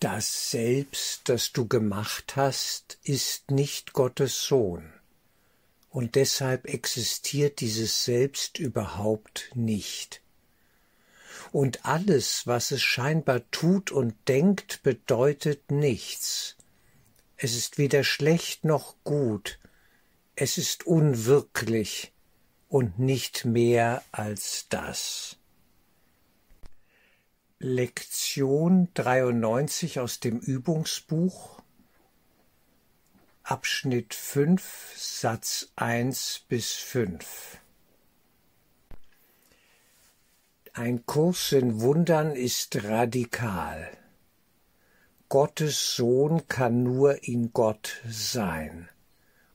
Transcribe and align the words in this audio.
Das 0.00 0.50
Selbst, 0.50 1.28
das 1.30 1.52
du 1.52 1.66
gemacht 1.66 2.36
hast, 2.36 2.98
ist 3.02 3.50
nicht 3.50 3.94
Gottes 3.94 4.42
Sohn. 4.44 4.92
Und 5.88 6.16
deshalb 6.16 6.66
existiert 6.66 7.60
dieses 7.60 8.04
Selbst 8.04 8.58
überhaupt 8.58 9.50
nicht. 9.54 10.20
Und 11.50 11.86
alles, 11.86 12.46
was 12.46 12.72
es 12.72 12.82
scheinbar 12.82 13.50
tut 13.50 13.90
und 13.90 14.14
denkt, 14.28 14.82
bedeutet 14.82 15.70
nichts. 15.70 16.56
Es 17.38 17.56
ist 17.56 17.78
weder 17.78 18.04
schlecht 18.04 18.66
noch 18.66 18.96
gut, 19.02 19.58
es 20.34 20.58
ist 20.58 20.86
unwirklich 20.86 22.12
und 22.68 22.98
nicht 22.98 23.46
mehr 23.46 24.02
als 24.12 24.66
das. 24.68 25.38
Lektion 27.68 28.90
93 28.94 29.98
aus 29.98 30.20
dem 30.20 30.38
Übungsbuch 30.38 31.60
Abschnitt 33.42 34.14
5 34.14 34.94
Satz 34.96 35.72
1 35.74 36.44
bis 36.48 36.74
5 36.74 37.58
Ein 40.74 41.06
Kurs 41.06 41.50
in 41.50 41.80
Wundern 41.80 42.36
ist 42.36 42.84
radikal. 42.84 43.90
Gottes 45.28 45.96
Sohn 45.96 46.46
kann 46.46 46.84
nur 46.84 47.24
in 47.24 47.52
Gott 47.52 48.00
sein 48.08 48.88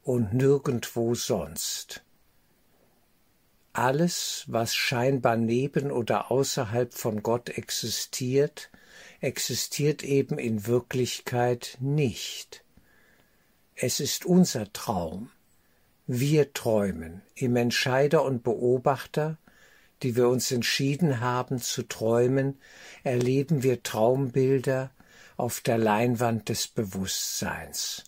und 0.04 0.34
nirgendwo 0.34 1.16
sonst. 1.16 2.04
Alles, 3.74 4.44
was 4.48 4.76
scheinbar 4.76 5.38
neben 5.38 5.92
oder 5.92 6.30
außerhalb 6.30 6.94
von 6.94 7.24
Gott 7.24 7.50
existiert, 7.50 8.70
existiert 9.22 10.04
eben 10.04 10.38
in 10.38 10.68
Wirklichkeit 10.68 11.78
nicht. 11.80 12.66
Es 13.76 14.00
ist 14.00 14.26
unser 14.26 14.74
Traum. 14.74 15.32
Wir 16.06 16.52
träumen 16.54 17.22
im 17.36 17.56
Entscheider 17.56 18.24
und 18.26 18.44
Beobachter, 18.44 19.38
die 20.04 20.16
wir 20.18 20.28
uns 20.28 20.52
entschieden 20.52 21.22
haben 21.22 21.60
zu 21.60 21.84
träumen, 21.84 22.60
erleben 23.04 23.64
wir 23.64 23.84
Traumbilder 23.84 24.92
auf 25.38 25.62
der 25.62 25.78
Leinwand 25.78 26.50
des 26.50 26.68
Bewusstseins. 26.68 28.04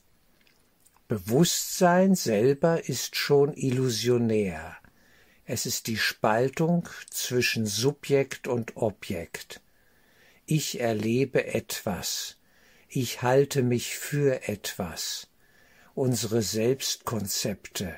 Bewusstsein 1.08 2.16
selber 2.16 2.90
ist 2.90 3.16
schon 3.16 3.54
illusionär. 3.54 4.78
Es 5.54 5.68
ist 5.68 5.86
die 5.86 5.98
Spaltung 5.98 6.90
zwischen 7.12 7.68
Subjekt 7.68 8.48
und 8.48 8.76
Objekt. 8.76 9.62
Ich 10.48 10.80
erlebe 10.80 11.46
etwas. 11.46 12.38
Ich 12.90 13.22
halte 13.22 13.62
mich 13.62 13.96
für 13.96 14.48
etwas. 14.48 15.28
Unsere 15.94 16.42
Selbstkonzepte, 16.42 17.96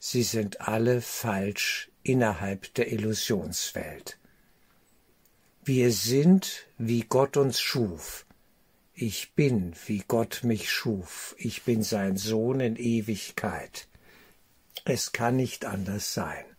sie 0.00 0.24
sind 0.24 0.62
alle 0.62 1.00
falsch 1.00 1.92
innerhalb 2.02 2.74
der 2.74 2.90
Illusionswelt. 2.90 4.18
Wir 5.62 5.92
sind, 5.92 6.66
wie 6.76 7.02
Gott 7.02 7.36
uns 7.36 7.60
schuf. 7.60 8.26
Ich 8.94 9.36
bin, 9.36 9.76
wie 9.86 10.02
Gott 10.08 10.40
mich 10.42 10.68
schuf. 10.68 11.36
Ich 11.38 11.62
bin 11.62 11.84
sein 11.84 12.16
Sohn 12.16 12.58
in 12.58 12.74
Ewigkeit. 12.74 13.86
Es 14.84 15.12
kann 15.12 15.36
nicht 15.36 15.64
anders 15.66 16.14
sein. 16.14 16.49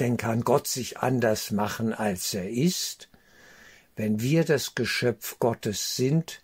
Denn 0.00 0.16
kann 0.16 0.40
Gott 0.40 0.66
sich 0.66 0.98
anders 0.98 1.50
machen, 1.50 1.92
als 1.92 2.32
er 2.32 2.48
ist? 2.48 3.10
Wenn 3.96 4.22
wir 4.22 4.44
das 4.44 4.74
Geschöpf 4.74 5.38
Gottes 5.38 5.94
sind, 5.94 6.40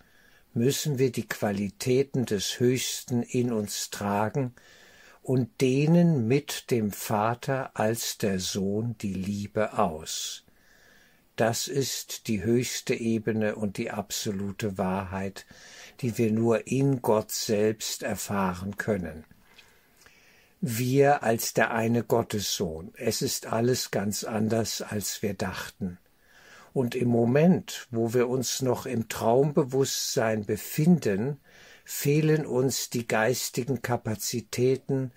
müssen 0.52 0.98
wir 0.98 1.10
die 1.10 1.26
Qualitäten 1.26 2.26
des 2.26 2.60
Höchsten 2.60 3.22
in 3.22 3.52
uns 3.52 3.88
tragen 3.88 4.54
und 5.22 5.62
dehnen 5.62 6.28
mit 6.28 6.70
dem 6.70 6.92
Vater 6.92 7.70
als 7.72 8.18
der 8.18 8.40
Sohn 8.40 8.94
die 8.98 9.14
Liebe 9.14 9.78
aus. 9.78 10.44
Das 11.34 11.66
ist 11.66 12.28
die 12.28 12.42
höchste 12.42 12.94
Ebene 12.94 13.56
und 13.56 13.78
die 13.78 13.90
absolute 13.90 14.76
Wahrheit, 14.76 15.46
die 16.02 16.18
wir 16.18 16.30
nur 16.30 16.66
in 16.66 17.00
Gott 17.00 17.32
selbst 17.32 18.02
erfahren 18.02 18.76
können 18.76 19.24
wir 20.60 21.22
als 21.22 21.54
der 21.54 21.72
eine 21.72 22.02
Gottessohn. 22.02 22.92
Es 22.96 23.22
ist 23.22 23.46
alles 23.46 23.90
ganz 23.90 24.24
anders, 24.24 24.82
als 24.82 25.22
wir 25.22 25.34
dachten. 25.34 25.98
Und 26.72 26.94
im 26.94 27.08
Moment, 27.08 27.86
wo 27.90 28.12
wir 28.12 28.28
uns 28.28 28.62
noch 28.62 28.84
im 28.86 29.08
Traumbewusstsein 29.08 30.44
befinden, 30.44 31.40
fehlen 31.84 32.44
uns 32.44 32.90
die 32.90 33.06
geistigen 33.06 33.80
Kapazitäten, 33.80 35.12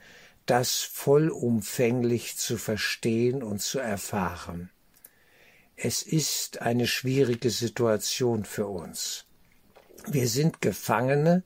das 0.45 0.77
vollumfänglich 0.77 2.37
zu 2.37 2.57
verstehen 2.57 3.43
und 3.43 3.61
zu 3.61 3.79
erfahren. 3.79 4.69
Es 5.75 6.01
ist 6.01 6.61
eine 6.61 6.87
schwierige 6.87 7.49
Situation 7.49 8.45
für 8.45 8.67
uns. 8.67 9.25
Wir 10.07 10.27
sind 10.27 10.61
Gefangene 10.61 11.43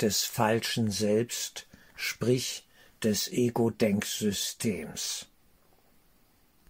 des 0.00 0.24
falschen 0.24 0.90
Selbst, 0.90 1.66
sprich 1.94 2.66
des 3.04 3.28
Ego-Denksystems. 3.30 5.26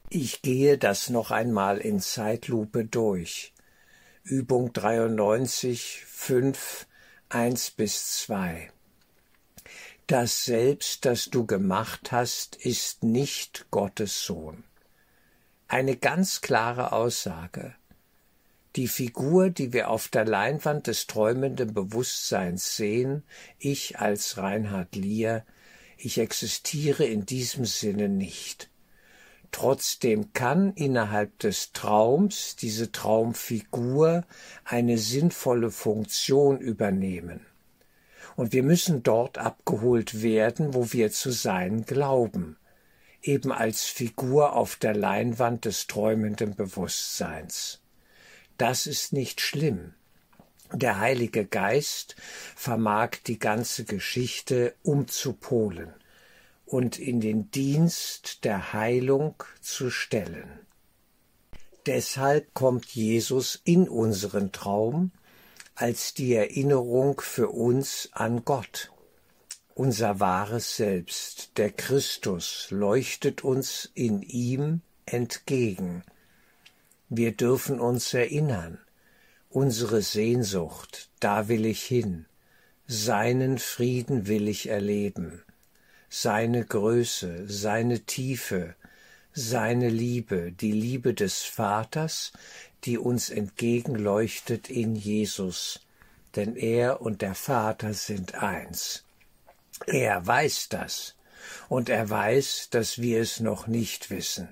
Ich 0.09 0.43
gehe 0.43 0.77
das 0.77 1.09
noch 1.11 1.31
einmal 1.31 1.79
in 1.79 2.01
Zeitlupe 2.01 2.85
durch. 2.85 3.53
Übung 4.25 4.73
93, 4.73 6.05
5, 6.07 6.87
1 7.29 7.71
bis 7.71 8.19
2. 8.25 8.71
Das 10.07 10.45
Selbst, 10.45 11.05
das 11.05 11.27
du 11.27 11.47
gemacht 11.47 12.11
hast, 12.11 12.57
ist 12.57 13.05
nicht 13.05 13.67
Gottes 13.71 14.25
Sohn. 14.25 14.65
Eine 15.69 15.97
ganz 15.97 16.41
klare 16.41 16.93
Aussage. 16.93 17.77
Die 18.75 18.89
Figur, 18.89 19.51
die 19.51 19.73
wir 19.73 19.89
auf 19.89 20.09
der 20.09 20.25
Leinwand 20.25 20.89
des 20.89 21.07
träumenden 21.07 21.73
Bewusstseins 21.73 22.75
sehen, 22.75 23.23
ich 23.59 24.01
als 24.01 24.37
Reinhard 24.37 24.97
Lier, 24.97 25.45
ich 26.03 26.19
existiere 26.19 27.05
in 27.05 27.27
diesem 27.27 27.65
Sinne 27.65 28.09
nicht. 28.09 28.71
Trotzdem 29.53 30.33
kann 30.33 30.73
innerhalb 30.75 31.39
des 31.41 31.73
Traums 31.73 32.57
diese 32.57 32.93
Traumfigur 32.93 34.25
eine 34.65 34.97
sinnvolle 34.97 35.71
Funktion 35.71 36.59
übernehmen. 36.59 37.45
Und 38.37 38.53
wir 38.53 38.63
müssen 38.63 39.03
dort 39.03 39.39
abgeholt 39.39 40.23
werden, 40.23 40.73
wo 40.73 40.93
wir 40.93 41.11
zu 41.11 41.31
sein 41.31 41.85
glauben, 41.85 42.57
eben 43.23 43.53
als 43.53 43.85
Figur 43.85 44.55
auf 44.55 44.77
der 44.77 44.95
Leinwand 44.95 45.65
des 45.65 45.87
träumenden 45.89 46.55
Bewusstseins. 46.55 47.81
Das 48.57 48.87
ist 48.87 49.13
nicht 49.13 49.41
schlimm. 49.41 49.95
Der 50.73 51.01
Heilige 51.01 51.47
Geist 51.47 52.15
vermag 52.55 53.17
die 53.27 53.41
ganze 53.41 53.85
Geschichte 53.85 54.75
umzupolen 54.83 55.93
und 56.65 56.99
in 56.99 57.21
den 57.21 57.51
Dienst 57.51 58.45
der 58.45 58.73
Heilung 58.73 59.35
zu 59.61 59.91
stellen. 59.91 60.61
Deshalb 61.87 62.55
kommt 62.55 62.87
Jesus 62.87 63.61
in 63.65 63.89
unseren 63.89 64.53
Traum 64.53 65.11
als 65.75 66.15
die 66.15 66.35
Erinnerung 66.35 67.21
für 67.21 67.49
uns 67.49 68.11
an 68.13 68.45
Gott. 68.45 68.93
Unser 69.75 70.21
wahres 70.21 70.77
Selbst, 70.77 71.57
der 71.57 71.73
Christus, 71.73 72.69
leuchtet 72.71 73.43
uns 73.43 73.91
in 73.95 74.23
ihm 74.23 74.83
entgegen. 75.07 76.05
Wir 77.09 77.33
dürfen 77.33 77.81
uns 77.81 78.15
erinnern, 78.15 78.79
unsere 79.51 80.01
Sehnsucht, 80.01 81.09
da 81.19 81.49
will 81.49 81.67
ich 81.67 81.83
hin, 81.83 82.27
seinen 82.87 83.59
Frieden 83.59 84.29
will 84.29 84.49
ich 84.49 84.69
erleben, 84.69 85.43
seine 86.09 86.65
Größe, 86.65 87.49
seine 87.49 88.01
Tiefe, 88.01 88.77
seine 89.33 89.89
Liebe, 89.89 90.53
die 90.53 90.73
Liebe 90.73 91.15
des 91.15 91.43
Vaters, 91.43 92.33
die 92.85 92.97
uns 92.97 93.29
entgegenleuchtet 93.29 94.71
in 94.71 94.95
Jesus, 94.95 95.81
denn 96.37 96.55
er 96.55 97.01
und 97.03 97.21
der 97.21 97.35
Vater 97.35 97.93
sind 97.93 98.37
eins. 98.37 99.05
Er 99.87 100.25
weiß 100.25 100.69
das, 100.69 101.17
und 101.69 101.89
er 101.89 102.09
weiß, 102.09 102.69
dass 102.71 103.01
wir 103.01 103.21
es 103.21 103.41
noch 103.41 103.67
nicht 103.67 104.11
wissen 104.11 104.49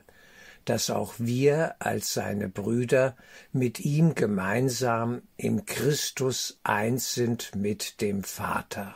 dass 0.68 0.90
auch 0.90 1.14
wir 1.16 1.76
als 1.78 2.12
seine 2.12 2.50
Brüder 2.50 3.16
mit 3.52 3.80
ihm 3.80 4.14
gemeinsam 4.14 5.22
im 5.38 5.64
Christus 5.64 6.60
eins 6.62 7.14
sind 7.14 7.54
mit 7.54 8.02
dem 8.02 8.22
Vater. 8.22 8.94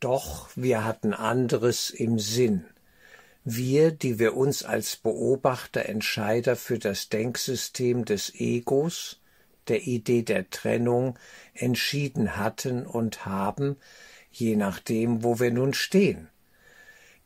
Doch 0.00 0.50
wir 0.56 0.84
hatten 0.84 1.14
anderes 1.14 1.90
im 1.90 2.18
Sinn. 2.18 2.64
Wir, 3.44 3.92
die 3.92 4.18
wir 4.18 4.36
uns 4.36 4.64
als 4.64 4.96
Beobachter, 4.96 5.88
Entscheider 5.88 6.56
für 6.56 6.80
das 6.80 7.08
Denksystem 7.08 8.04
des 8.04 8.34
Egos, 8.34 9.20
der 9.68 9.86
Idee 9.86 10.22
der 10.22 10.50
Trennung 10.50 11.16
entschieden 11.52 12.36
hatten 12.36 12.84
und 12.84 13.26
haben, 13.26 13.76
je 14.32 14.56
nachdem, 14.56 15.22
wo 15.22 15.38
wir 15.38 15.52
nun 15.52 15.72
stehen. 15.72 16.28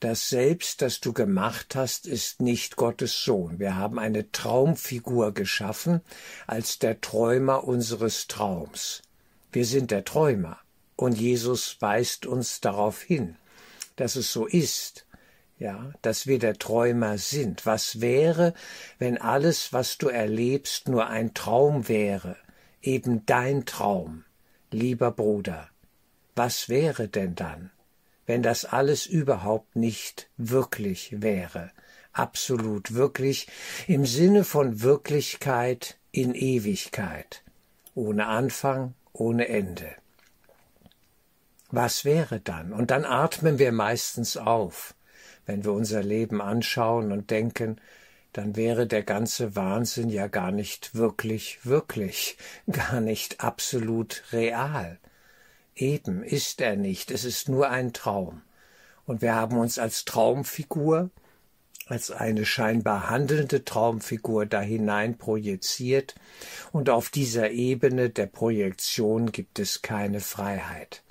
Das 0.00 0.28
Selbst, 0.28 0.80
das 0.80 1.00
du 1.00 1.12
gemacht 1.12 1.74
hast, 1.74 2.06
ist 2.06 2.40
nicht 2.40 2.76
Gottes 2.76 3.24
Sohn. 3.24 3.58
Wir 3.58 3.74
haben 3.74 3.98
eine 3.98 4.30
Traumfigur 4.30 5.34
geschaffen 5.34 6.02
als 6.46 6.78
der 6.78 7.00
Träumer 7.00 7.64
unseres 7.64 8.28
Traums. 8.28 9.02
Wir 9.50 9.64
sind 9.64 9.90
der 9.90 10.04
Träumer. 10.04 10.58
Und 10.94 11.18
Jesus 11.18 11.76
weist 11.80 12.26
uns 12.26 12.60
darauf 12.60 13.02
hin, 13.02 13.36
dass 13.96 14.14
es 14.14 14.32
so 14.32 14.46
ist, 14.46 15.06
ja, 15.58 15.92
dass 16.02 16.28
wir 16.28 16.38
der 16.38 16.58
Träumer 16.58 17.18
sind. 17.18 17.66
Was 17.66 18.00
wäre, 18.00 18.54
wenn 18.98 19.18
alles, 19.18 19.72
was 19.72 19.98
du 19.98 20.08
erlebst, 20.08 20.88
nur 20.88 21.08
ein 21.08 21.34
Traum 21.34 21.88
wäre, 21.88 22.36
eben 22.82 23.26
dein 23.26 23.64
Traum, 23.64 24.24
lieber 24.70 25.10
Bruder? 25.10 25.68
Was 26.36 26.68
wäre 26.68 27.08
denn 27.08 27.34
dann, 27.34 27.70
wenn 28.28 28.44
das 28.44 28.64
alles 28.64 29.06
überhaupt 29.06 29.74
nicht 29.74 30.30
wirklich 30.36 31.20
wäre, 31.20 31.72
absolut 32.12 32.94
wirklich 32.94 33.48
im 33.88 34.06
Sinne 34.06 34.44
von 34.44 34.80
Wirklichkeit 34.82 35.98
in 36.12 36.36
Ewigkeit, 36.36 37.42
ohne 37.96 38.26
Anfang, 38.26 38.94
ohne 39.12 39.48
Ende? 39.48 39.90
Was 41.72 42.04
wäre 42.04 42.38
dann? 42.38 42.72
Und 42.72 42.92
dann 42.92 43.04
atmen 43.04 43.58
wir 43.58 43.72
meistens 43.72 44.36
auf 44.36 44.94
wenn 45.48 45.64
wir 45.64 45.72
unser 45.72 46.02
Leben 46.02 46.42
anschauen 46.42 47.10
und 47.10 47.30
denken, 47.30 47.80
dann 48.34 48.54
wäre 48.54 48.86
der 48.86 49.02
ganze 49.02 49.56
Wahnsinn 49.56 50.10
ja 50.10 50.28
gar 50.28 50.52
nicht 50.52 50.94
wirklich, 50.94 51.64
wirklich, 51.64 52.36
gar 52.70 53.00
nicht 53.00 53.40
absolut 53.40 54.22
real. 54.30 54.98
Eben 55.78 56.24
ist 56.24 56.60
er 56.60 56.74
nicht, 56.74 57.12
es 57.12 57.24
ist 57.24 57.48
nur 57.48 57.70
ein 57.70 57.92
Traum. 57.92 58.42
Und 59.06 59.22
wir 59.22 59.36
haben 59.36 59.56
uns 59.56 59.78
als 59.78 60.04
Traumfigur, 60.04 61.10
als 61.86 62.10
eine 62.10 62.44
scheinbar 62.44 63.08
handelnde 63.08 63.64
Traumfigur 63.64 64.44
da 64.44 64.60
hinein 64.60 65.18
projiziert, 65.18 66.16
und 66.72 66.90
auf 66.90 67.10
dieser 67.10 67.52
Ebene 67.52 68.10
der 68.10 68.26
Projektion 68.26 69.30
gibt 69.30 69.60
es 69.60 69.80
keine 69.80 70.18
Freiheit. 70.18 71.04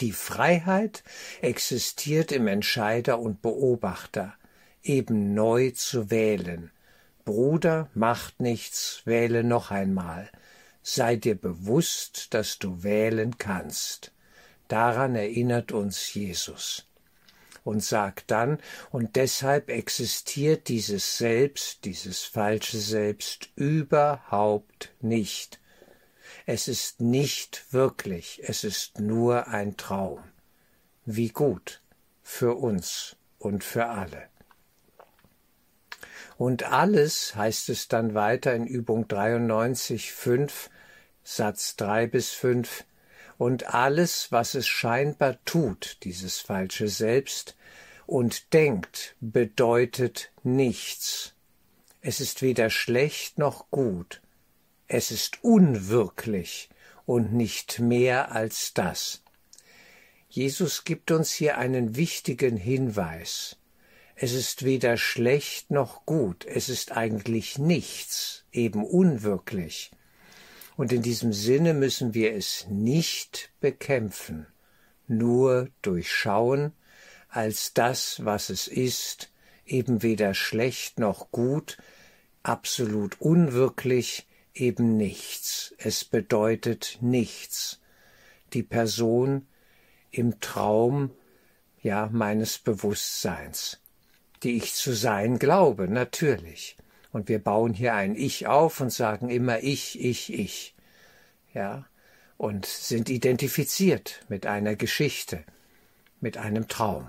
Die 0.00 0.12
Freiheit 0.12 1.04
existiert 1.40 2.32
im 2.32 2.48
Entscheider 2.48 3.20
und 3.20 3.42
Beobachter, 3.42 4.34
eben 4.82 5.34
neu 5.34 5.70
zu 5.70 6.10
wählen. 6.10 6.72
Bruder, 7.24 7.88
macht 7.94 8.40
nichts, 8.40 9.02
wähle 9.04 9.44
noch 9.44 9.70
einmal. 9.70 10.28
Sei 10.86 11.16
dir 11.16 11.34
bewusst, 11.34 12.34
dass 12.34 12.58
du 12.58 12.82
wählen 12.82 13.38
kannst. 13.38 14.12
Daran 14.68 15.14
erinnert 15.14 15.72
uns 15.72 16.12
Jesus 16.12 16.86
und 17.64 17.82
sagt 17.82 18.30
dann, 18.30 18.58
und 18.90 19.16
deshalb 19.16 19.70
existiert 19.70 20.68
dieses 20.68 21.16
Selbst, 21.16 21.86
dieses 21.86 22.24
falsche 22.24 22.76
Selbst 22.76 23.48
überhaupt 23.56 24.92
nicht. 25.00 25.58
Es 26.44 26.68
ist 26.68 27.00
nicht 27.00 27.64
wirklich, 27.72 28.42
es 28.44 28.62
ist 28.62 29.00
nur 29.00 29.48
ein 29.48 29.78
Traum. 29.78 30.22
Wie 31.06 31.30
gut 31.30 31.80
für 32.22 32.56
uns 32.56 33.16
und 33.38 33.64
für 33.64 33.86
alle. 33.86 34.28
Und 36.36 36.64
alles 36.64 37.34
heißt 37.36 37.70
es 37.70 37.88
dann 37.88 38.12
weiter 38.12 38.54
in 38.54 38.66
Übung 38.66 39.08
93, 39.08 40.12
5, 40.12 40.68
Satz 41.24 41.76
3 41.76 42.06
bis 42.06 42.30
5, 42.32 42.84
und 43.38 43.74
alles, 43.74 44.30
was 44.30 44.54
es 44.54 44.68
scheinbar 44.68 45.42
tut, 45.44 45.98
dieses 46.04 46.38
falsche 46.38 46.88
Selbst, 46.88 47.56
und 48.06 48.52
denkt, 48.52 49.16
bedeutet 49.20 50.30
nichts. 50.42 51.34
Es 52.02 52.20
ist 52.20 52.42
weder 52.42 52.68
schlecht 52.68 53.38
noch 53.38 53.70
gut, 53.70 54.20
es 54.86 55.10
ist 55.10 55.42
unwirklich 55.42 56.68
und 57.06 57.32
nicht 57.32 57.80
mehr 57.80 58.32
als 58.32 58.74
das. 58.74 59.22
Jesus 60.28 60.84
gibt 60.84 61.10
uns 61.10 61.32
hier 61.32 61.56
einen 61.56 61.96
wichtigen 61.96 62.58
Hinweis. 62.58 63.56
Es 64.14 64.32
ist 64.32 64.64
weder 64.64 64.98
schlecht 64.98 65.70
noch 65.70 66.04
gut, 66.04 66.44
es 66.44 66.68
ist 66.68 66.92
eigentlich 66.92 67.58
nichts, 67.58 68.44
eben 68.52 68.84
unwirklich. 68.84 69.90
Und 70.76 70.92
in 70.92 71.02
diesem 71.02 71.32
Sinne 71.32 71.72
müssen 71.72 72.14
wir 72.14 72.34
es 72.34 72.66
nicht 72.68 73.52
bekämpfen, 73.60 74.46
nur 75.06 75.68
durchschauen 75.82 76.72
als 77.28 77.74
das, 77.74 78.24
was 78.24 78.48
es 78.48 78.68
ist, 78.68 79.30
eben 79.66 80.02
weder 80.02 80.34
schlecht 80.34 80.98
noch 80.98 81.30
gut, 81.30 81.78
absolut 82.42 83.20
unwirklich, 83.20 84.26
eben 84.54 84.96
nichts. 84.96 85.74
Es 85.78 86.04
bedeutet 86.04 86.98
nichts. 87.00 87.80
Die 88.52 88.62
Person 88.62 89.46
im 90.10 90.38
Traum, 90.40 91.10
ja, 91.82 92.08
meines 92.12 92.58
Bewusstseins, 92.58 93.80
die 94.42 94.56
ich 94.56 94.74
zu 94.74 94.92
sein 94.92 95.38
glaube, 95.38 95.88
natürlich. 95.88 96.76
Und 97.14 97.28
wir 97.28 97.38
bauen 97.38 97.74
hier 97.74 97.94
ein 97.94 98.16
Ich 98.16 98.48
auf 98.48 98.80
und 98.80 98.90
sagen 98.90 99.30
immer 99.30 99.60
ich, 99.60 100.04
ich, 100.04 100.32
ich. 100.32 100.74
Ja, 101.54 101.86
und 102.36 102.66
sind 102.66 103.08
identifiziert 103.08 104.24
mit 104.28 104.46
einer 104.46 104.74
Geschichte, 104.74 105.44
mit 106.20 106.38
einem 106.38 106.66
Traum. 106.66 107.08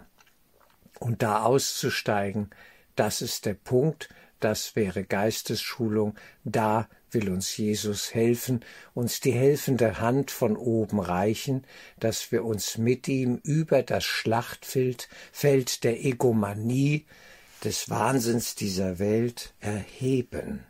Und 0.99 1.23
da 1.23 1.41
auszusteigen, 1.41 2.51
das 2.95 3.23
ist 3.23 3.47
der 3.47 3.55
Punkt, 3.55 4.09
das 4.39 4.75
wäre 4.75 5.05
Geistesschulung, 5.05 6.13
da 6.43 6.87
will 7.09 7.31
uns 7.31 7.57
Jesus 7.57 8.13
helfen, 8.13 8.63
uns 8.93 9.21
die 9.21 9.33
helfende 9.33 9.99
Hand 9.99 10.29
von 10.29 10.55
oben 10.55 10.99
reichen, 10.99 11.65
dass 11.99 12.31
wir 12.31 12.45
uns 12.45 12.77
mit 12.77 13.07
ihm 13.07 13.39
über 13.41 13.81
das 13.81 14.03
Schlachtfeld 14.03 15.09
Feld 15.31 15.83
der 15.83 16.05
Egomanie, 16.05 17.07
des 17.63 17.89
Wahnsinns 17.89 18.55
dieser 18.55 18.99
Welt 18.99 19.53
erheben. 19.59 20.63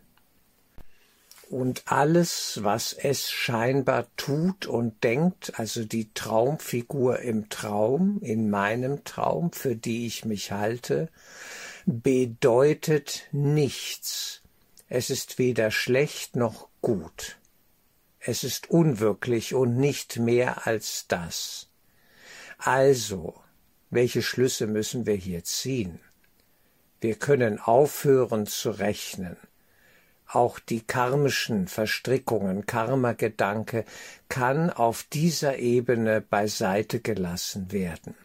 Und 1.49 1.83
alles, 1.85 2.59
was 2.63 2.93
es 2.93 3.31
scheinbar 3.31 4.07
tut 4.17 4.65
und 4.65 5.03
denkt, 5.03 5.59
also 5.59 5.85
die 5.85 6.11
Traumfigur 6.13 7.19
im 7.19 7.49
Traum, 7.49 8.19
in 8.21 8.49
meinem 8.49 9.03
Traum, 9.03 9.51
für 9.51 9.75
die 9.75 10.07
ich 10.07 10.25
mich 10.25 10.51
halte, 10.51 11.09
bedeutet 11.85 13.27
nichts, 13.31 14.41
es 14.87 15.09
ist 15.09 15.37
weder 15.37 15.71
schlecht 15.71 16.35
noch 16.35 16.67
gut. 16.81 17.37
Es 18.19 18.43
ist 18.43 18.71
unwirklich 18.71 19.53
und 19.53 19.77
nicht 19.77 20.17
mehr 20.17 20.65
als 20.65 21.05
das. 21.07 21.69
Also, 22.57 23.35
welche 23.91 24.23
Schlüsse 24.23 24.65
müssen 24.65 25.05
wir 25.05 25.15
hier 25.15 25.43
ziehen? 25.43 25.99
Wir 27.05 27.13
können 27.13 27.59
aufhören 27.59 28.47
zu 28.47 28.71
rechnen. 28.71 29.37
Auch 30.27 30.57
die 30.57 30.81
karmischen 30.81 31.67
Verstrickungen, 31.67 32.65
Karma-Gedanke 32.65 33.85
kann 34.27 34.71
auf 34.71 35.03
dieser 35.13 35.59
Ebene 35.59 36.19
beiseite 36.19 37.01
gelassen 37.01 37.71
werden. 37.71 38.15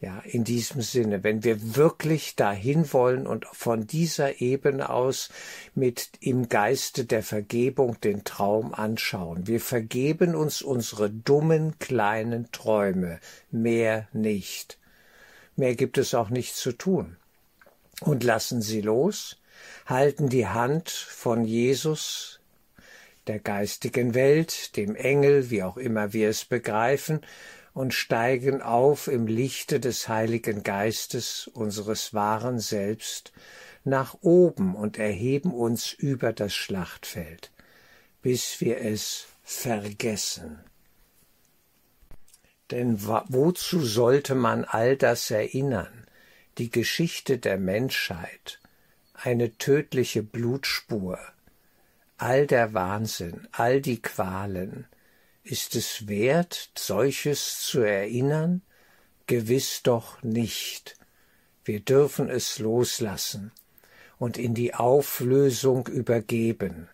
Ja, 0.00 0.20
in 0.20 0.44
diesem 0.44 0.80
Sinne, 0.80 1.24
wenn 1.24 1.42
wir 1.42 1.74
wirklich 1.74 2.36
dahin 2.36 2.92
wollen 2.92 3.26
und 3.26 3.46
von 3.46 3.88
dieser 3.88 4.40
Ebene 4.40 4.88
aus 4.88 5.30
mit 5.74 6.10
im 6.20 6.48
Geiste 6.48 7.04
der 7.04 7.24
Vergebung 7.24 8.00
den 8.00 8.22
Traum 8.22 8.72
anschauen. 8.74 9.48
Wir 9.48 9.60
vergeben 9.60 10.36
uns 10.36 10.62
unsere 10.62 11.10
dummen 11.10 11.80
kleinen 11.80 12.52
Träume, 12.52 13.18
mehr 13.50 14.06
nicht. 14.12 14.78
Mehr 15.56 15.74
gibt 15.74 15.98
es 15.98 16.14
auch 16.14 16.30
nicht 16.30 16.54
zu 16.54 16.70
tun. 16.70 17.16
Und 18.04 18.24
lassen 18.24 18.62
sie 18.62 18.80
los, 18.80 19.40
halten 19.86 20.28
die 20.28 20.48
Hand 20.48 20.90
von 20.90 21.44
Jesus, 21.44 22.40
der 23.28 23.38
geistigen 23.38 24.14
Welt, 24.14 24.76
dem 24.76 24.96
Engel, 24.96 25.50
wie 25.50 25.62
auch 25.62 25.76
immer 25.76 26.12
wir 26.12 26.28
es 26.28 26.44
begreifen, 26.44 27.20
und 27.74 27.94
steigen 27.94 28.60
auf 28.60 29.06
im 29.06 29.26
Lichte 29.26 29.78
des 29.78 30.08
Heiligen 30.08 30.62
Geistes 30.64 31.46
unseres 31.46 32.12
wahren 32.12 32.58
Selbst 32.58 33.32
nach 33.84 34.16
oben 34.20 34.74
und 34.74 34.98
erheben 34.98 35.52
uns 35.52 35.92
über 35.92 36.32
das 36.32 36.54
Schlachtfeld, 36.54 37.52
bis 38.20 38.60
wir 38.60 38.78
es 38.80 39.26
vergessen. 39.44 40.58
Denn 42.70 43.02
wozu 43.02 43.80
sollte 43.80 44.34
man 44.34 44.64
all 44.64 44.96
das 44.96 45.30
erinnern? 45.30 46.01
Die 46.58 46.70
Geschichte 46.70 47.38
der 47.38 47.56
Menschheit, 47.56 48.60
eine 49.14 49.56
tödliche 49.56 50.22
Blutspur, 50.22 51.18
all 52.18 52.46
der 52.46 52.74
Wahnsinn, 52.74 53.48
all 53.52 53.80
die 53.80 54.02
Qualen, 54.02 54.86
ist 55.44 55.74
es 55.74 56.08
wert, 56.08 56.70
solches 56.76 57.60
zu 57.60 57.80
erinnern? 57.80 58.60
Gewiss 59.26 59.82
doch 59.82 60.22
nicht. 60.22 60.96
Wir 61.64 61.80
dürfen 61.80 62.28
es 62.28 62.58
loslassen 62.58 63.50
und 64.18 64.36
in 64.36 64.54
die 64.54 64.74
Auflösung 64.74 65.86
übergeben. 65.86 66.88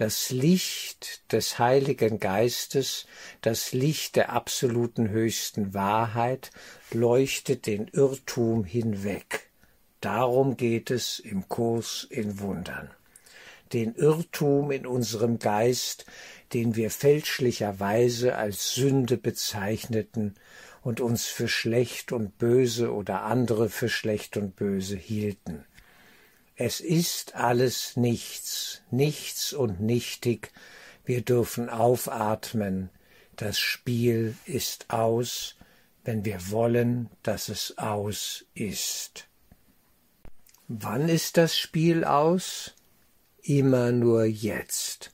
Das 0.00 0.30
Licht 0.30 1.30
des 1.30 1.58
Heiligen 1.58 2.20
Geistes, 2.20 3.04
das 3.42 3.74
Licht 3.74 4.16
der 4.16 4.32
absoluten 4.32 5.10
höchsten 5.10 5.74
Wahrheit, 5.74 6.52
leuchtet 6.90 7.66
den 7.66 7.86
Irrtum 7.88 8.64
hinweg. 8.64 9.50
Darum 10.00 10.56
geht 10.56 10.90
es 10.90 11.18
im 11.18 11.50
Kurs 11.50 12.06
in 12.08 12.40
Wundern. 12.40 12.90
Den 13.74 13.94
Irrtum 13.94 14.70
in 14.70 14.86
unserem 14.86 15.38
Geist, 15.38 16.06
den 16.54 16.76
wir 16.76 16.90
fälschlicherweise 16.90 18.36
als 18.36 18.72
Sünde 18.72 19.18
bezeichneten 19.18 20.34
und 20.80 21.02
uns 21.02 21.26
für 21.26 21.46
schlecht 21.46 22.10
und 22.12 22.38
böse 22.38 22.94
oder 22.94 23.24
andere 23.24 23.68
für 23.68 23.90
schlecht 23.90 24.38
und 24.38 24.56
böse 24.56 24.96
hielten. 24.96 25.66
Es 26.62 26.80
ist 26.80 27.36
alles 27.36 27.96
nichts, 27.96 28.82
nichts 28.90 29.54
und 29.54 29.80
nichtig. 29.80 30.52
Wir 31.06 31.22
dürfen 31.22 31.70
aufatmen. 31.70 32.90
Das 33.34 33.58
Spiel 33.58 34.36
ist 34.44 34.90
aus, 34.90 35.56
wenn 36.04 36.26
wir 36.26 36.50
wollen, 36.50 37.08
dass 37.22 37.48
es 37.48 37.78
aus 37.78 38.44
ist. 38.52 39.26
Wann 40.68 41.08
ist 41.08 41.38
das 41.38 41.56
Spiel 41.56 42.04
aus? 42.04 42.74
Immer 43.40 43.90
nur 43.90 44.24
jetzt. 44.26 45.12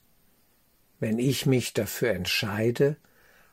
Wenn 0.99 1.17
ich 1.17 1.45
mich 1.45 1.71
dafür 1.71 2.11
entscheide 2.11 2.97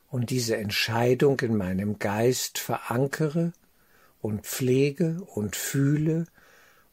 und 0.09 0.31
diese 0.31 0.57
Entscheidung 0.57 1.39
in 1.39 1.57
meinem 1.57 2.01
Geist 2.01 2.59
verankere 2.59 3.53
und 4.21 4.45
pflege 4.45 5.23
und 5.27 5.55
fühle 5.55 6.27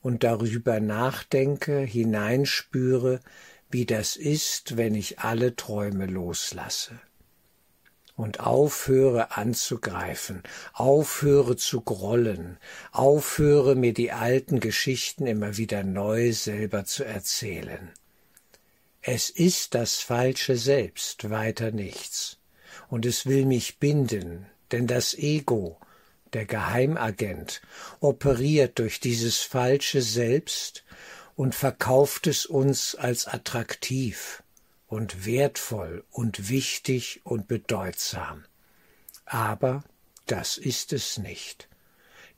und 0.01 0.24
darüber 0.24 0.79
nachdenke, 0.79 1.79
hineinspüre, 1.79 3.20
wie 3.70 3.86
das 3.86 4.15
ist, 4.15 4.77
wenn 4.77 4.96
ich 4.96 5.20
alle 5.20 5.55
Träume 5.55 6.05
loslasse 6.05 7.00
und 8.15 8.39
aufhöre 8.39 9.36
anzugreifen, 9.38 10.43
aufhöre 10.74 11.55
zu 11.55 11.81
grollen, 11.81 12.58
aufhöre 12.91 13.75
mir 13.75 13.93
die 13.93 14.12
alten 14.12 14.60
Geschichten 14.60 15.25
immer 15.25 15.58
wieder 15.58 15.84
neu 15.84 16.34
selber 16.34 16.86
zu 16.86 17.03
erzählen. 17.03 17.91
Es 19.01 19.29
ist 19.29 19.74
das 19.74 19.96
falsche 19.96 20.58
Selbst, 20.58 21.31
weiter 21.31 21.72
nichts, 21.72 22.38
und 22.89 23.05
es 23.05 23.25
will 23.25 23.46
mich 23.46 23.79
binden, 23.79 24.46
denn 24.72 24.86
das 24.86 25.15
Ego, 25.15 25.79
der 26.33 26.45
Geheimagent, 26.45 27.61
operiert 28.00 28.79
durch 28.79 29.00
dieses 29.00 29.39
falsche 29.39 30.01
Selbst 30.01 30.83
und 31.35 31.55
verkauft 31.55 32.27
es 32.27 32.45
uns 32.45 32.95
als 32.95 33.27
attraktiv 33.27 34.43
und 34.88 35.25
wertvoll 35.25 36.03
und 36.11 36.50
wichtig 36.50 37.21
und 37.23 37.47
bedeutsam. 37.47 38.45
Aber 39.25 39.83
das 40.25 40.57
ist 40.57 40.93
es 40.93 41.17
nicht. 41.17 41.67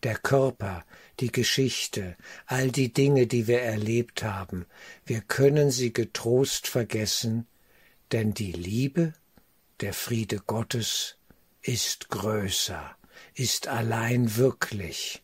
Der 0.03 0.15
Körper, 0.15 0.85
die 1.19 1.31
Geschichte, 1.31 2.17
all 2.45 2.71
die 2.71 2.91
Dinge, 2.91 3.27
die 3.27 3.47
wir 3.47 3.61
erlebt 3.61 4.23
haben, 4.23 4.65
wir 5.05 5.21
können 5.21 5.71
sie 5.71 5.93
getrost 5.93 6.67
vergessen, 6.67 7.47
denn 8.11 8.33
die 8.33 8.51
Liebe, 8.51 9.13
der 9.79 9.93
Friede 9.93 10.39
Gottes 10.39 11.17
ist 11.61 12.09
größer 12.09 12.95
ist 13.35 13.67
allein 13.67 14.35
wirklich 14.35 15.23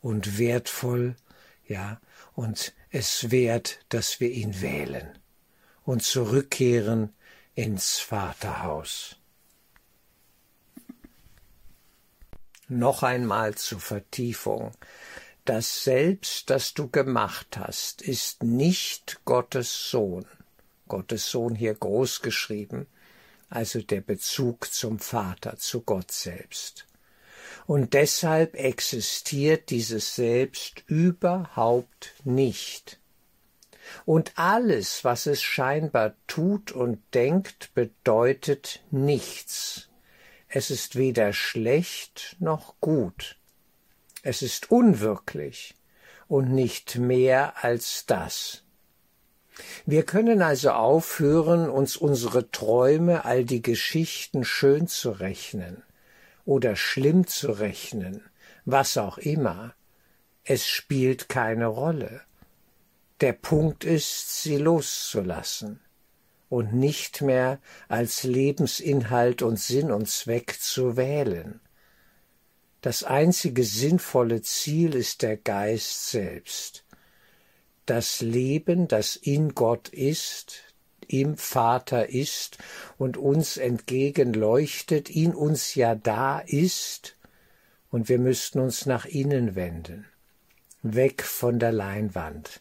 und 0.00 0.38
wertvoll, 0.38 1.16
ja, 1.66 2.00
und 2.34 2.74
es 2.90 3.30
wert, 3.30 3.80
dass 3.88 4.20
wir 4.20 4.30
ihn 4.30 4.60
wählen 4.60 5.18
und 5.84 6.02
zurückkehren 6.02 7.12
ins 7.54 7.98
Vaterhaus. 7.98 9.16
Noch 12.68 13.02
einmal 13.02 13.56
zur 13.56 13.80
Vertiefung. 13.80 14.72
Das 15.44 15.84
Selbst, 15.84 16.50
das 16.50 16.74
du 16.74 16.88
gemacht 16.88 17.56
hast, 17.56 18.02
ist 18.02 18.42
nicht 18.42 19.20
Gottes 19.24 19.90
Sohn. 19.90 20.24
Gottes 20.86 21.30
Sohn 21.30 21.54
hier 21.54 21.74
groß 21.74 22.22
geschrieben, 22.22 22.86
also 23.48 23.80
der 23.80 24.00
Bezug 24.00 24.72
zum 24.72 24.98
Vater, 25.00 25.56
zu 25.56 25.82
Gott 25.82 26.12
selbst 26.12 26.86
und 27.66 27.94
deshalb 27.94 28.54
existiert 28.54 29.70
dieses 29.70 30.14
Selbst 30.14 30.82
überhaupt 30.86 32.14
nicht. 32.24 32.98
Und 34.04 34.32
alles, 34.36 35.04
was 35.04 35.26
es 35.26 35.42
scheinbar 35.42 36.14
tut 36.26 36.72
und 36.72 37.02
denkt, 37.14 37.74
bedeutet 37.74 38.82
nichts. 38.90 39.88
Es 40.48 40.70
ist 40.70 40.96
weder 40.96 41.32
schlecht 41.32 42.36
noch 42.40 42.74
gut. 42.80 43.36
Es 44.22 44.42
ist 44.42 44.70
unwirklich 44.70 45.74
und 46.28 46.52
nicht 46.52 46.96
mehr 46.96 47.64
als 47.64 48.04
das. 48.06 48.64
Wir 49.86 50.04
können 50.04 50.42
also 50.42 50.70
aufhören, 50.70 51.68
uns 51.68 51.96
unsere 51.96 52.50
Träume, 52.50 53.24
all 53.24 53.44
die 53.44 53.62
Geschichten 53.62 54.44
schön 54.44 54.86
zu 54.88 55.10
rechnen 55.10 55.82
oder 56.44 56.76
schlimm 56.76 57.26
zu 57.26 57.50
rechnen, 57.52 58.22
was 58.64 58.96
auch 58.96 59.18
immer, 59.18 59.74
es 60.44 60.66
spielt 60.66 61.28
keine 61.28 61.66
Rolle. 61.66 62.22
Der 63.20 63.32
Punkt 63.32 63.84
ist, 63.84 64.42
sie 64.42 64.56
loszulassen 64.56 65.80
und 66.48 66.74
nicht 66.74 67.22
mehr 67.22 67.60
als 67.88 68.24
Lebensinhalt 68.24 69.42
und 69.42 69.58
Sinn 69.58 69.90
und 69.90 70.08
Zweck 70.08 70.56
zu 70.60 70.96
wählen. 70.96 71.60
Das 72.80 73.04
einzige 73.04 73.62
sinnvolle 73.62 74.40
Ziel 74.40 74.94
ist 74.94 75.22
der 75.22 75.36
Geist 75.36 76.08
selbst. 76.08 76.84
Das 77.84 78.20
Leben, 78.20 78.88
das 78.88 79.16
in 79.16 79.54
Gott 79.54 79.88
ist, 79.90 80.69
im 81.12 81.36
Vater 81.36 82.08
ist 82.08 82.58
und 82.96 83.16
uns 83.16 83.56
entgegenleuchtet, 83.56 85.10
in 85.10 85.34
uns 85.34 85.74
ja 85.74 85.94
da 85.94 86.38
ist, 86.38 87.16
und 87.90 88.08
wir 88.08 88.20
müssten 88.20 88.60
uns 88.60 88.86
nach 88.86 89.04
innen 89.04 89.56
wenden, 89.56 90.06
weg 90.82 91.22
von 91.22 91.58
der 91.58 91.72
Leinwand 91.72 92.60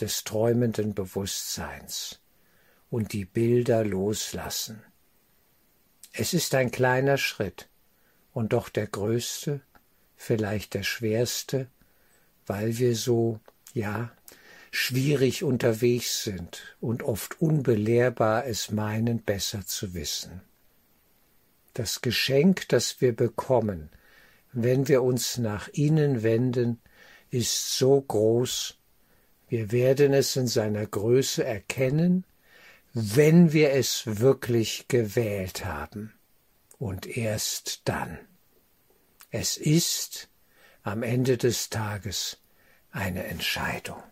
des 0.00 0.24
träumenden 0.24 0.94
Bewusstseins 0.94 2.20
und 2.90 3.12
die 3.12 3.26
Bilder 3.26 3.84
loslassen. 3.84 4.82
Es 6.12 6.32
ist 6.32 6.54
ein 6.54 6.70
kleiner 6.70 7.18
Schritt 7.18 7.68
und 8.32 8.54
doch 8.54 8.70
der 8.70 8.86
größte, 8.86 9.60
vielleicht 10.16 10.72
der 10.72 10.82
schwerste, 10.82 11.68
weil 12.46 12.78
wir 12.78 12.96
so, 12.96 13.38
ja, 13.74 14.10
schwierig 14.70 15.42
unterwegs 15.42 16.22
sind 16.22 16.76
und 16.80 17.02
oft 17.02 17.40
unbelehrbar 17.40 18.46
es 18.46 18.70
meinen, 18.70 19.22
besser 19.22 19.66
zu 19.66 19.94
wissen. 19.94 20.42
Das 21.74 22.00
Geschenk, 22.00 22.68
das 22.68 23.00
wir 23.00 23.14
bekommen, 23.14 23.90
wenn 24.52 24.88
wir 24.88 25.02
uns 25.02 25.38
nach 25.38 25.68
ihnen 25.72 26.22
wenden, 26.22 26.80
ist 27.30 27.76
so 27.76 28.00
groß, 28.00 28.76
wir 29.48 29.72
werden 29.72 30.12
es 30.12 30.36
in 30.36 30.46
seiner 30.46 30.86
Größe 30.86 31.44
erkennen, 31.44 32.24
wenn 32.92 33.52
wir 33.52 33.72
es 33.72 34.02
wirklich 34.06 34.86
gewählt 34.88 35.64
haben, 35.64 36.12
und 36.78 37.06
erst 37.06 37.82
dann. 37.84 38.18
Es 39.30 39.56
ist 39.56 40.28
am 40.82 41.02
Ende 41.02 41.36
des 41.36 41.70
Tages 41.70 42.38
eine 42.90 43.24
Entscheidung. 43.24 44.02